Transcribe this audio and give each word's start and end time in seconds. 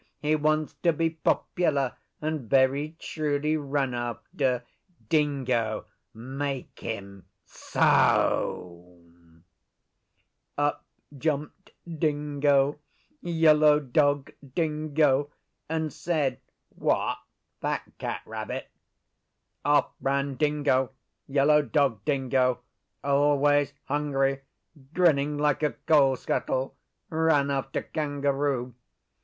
He 0.19 0.35
wants 0.35 0.73
to 0.81 0.91
be 0.93 1.11
popular 1.11 1.93
and 2.21 2.49
very 2.49 2.95
truly 2.97 3.55
run 3.55 3.93
after. 3.93 4.63
Dingo, 5.09 5.85
make 6.11 6.79
him 6.79 7.25
SO!' 7.45 9.03
Up 10.57 10.83
jumped 11.15 11.69
Dingo 11.87 12.79
Yellow 13.21 13.79
Dog 13.79 14.31
Dingo 14.55 15.29
and 15.69 15.93
said, 15.93 16.39
'What, 16.69 17.19
that 17.59 17.83
cat 17.99 18.23
rabbit?' 18.25 18.71
Off 19.63 19.91
ran 19.99 20.33
Dingo 20.33 20.93
Yellow 21.27 21.61
Dog 21.61 22.03
Dingo 22.05 22.61
always 23.03 23.71
hungry, 23.83 24.39
grinning 24.95 25.37
like 25.37 25.61
a 25.61 25.73
coal 25.73 26.15
scuttle, 26.15 26.75
ran 27.11 27.51
after 27.51 27.83
Kangaroo. 27.83 28.73